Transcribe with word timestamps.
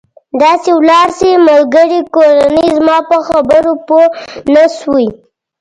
داسې 0.41 0.69
ولاړ 0.79 1.07
شئ، 1.17 1.33
ملګري، 1.49 2.01
کورنۍ، 2.15 2.67
زما 2.77 2.97
په 3.09 3.17
خبرو 3.27 3.73
پوه 3.87 4.05
نه 4.53 4.63
شوې. 4.77 5.07